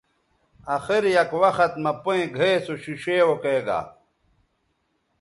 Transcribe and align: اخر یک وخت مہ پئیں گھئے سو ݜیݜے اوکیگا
اخر 0.75 1.01
یک 1.21 1.29
وخت 1.41 1.73
مہ 1.83 1.91
پئیں 2.03 2.27
گھئے 2.35 2.51
سو 2.65 2.73
ݜیݜے 2.81 3.17
اوکیگا 3.25 3.79